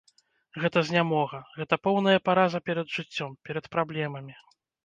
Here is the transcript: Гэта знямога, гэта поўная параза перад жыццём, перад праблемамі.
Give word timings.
Гэта 0.63 0.81
знямога, 0.91 1.41
гэта 1.59 1.79
поўная 1.89 2.17
параза 2.31 2.63
перад 2.71 2.87
жыццём, 2.97 3.39
перад 3.51 3.65
праблемамі. 3.77 4.33